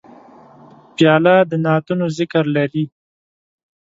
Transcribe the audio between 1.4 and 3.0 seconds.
د نعتونو ذکر لري.